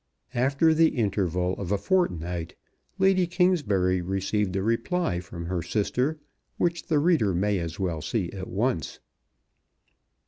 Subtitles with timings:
[0.33, 2.55] After the interval of a fortnight
[2.97, 6.17] Lady Kingsbury received a reply from her sister
[6.57, 8.99] which the reader may as well see at once.